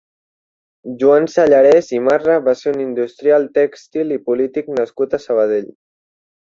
Joan 1.03 1.27
Sallarès 1.33 1.91
i 1.97 2.01
Marra 2.07 2.39
va 2.47 2.57
ser 2.63 2.73
un 2.73 2.81
industrial 2.87 3.49
tèxtil 3.61 4.19
i 4.19 4.21
polític 4.31 4.77
nascut 4.81 5.19
a 5.21 5.25
Sabadell. 5.29 5.75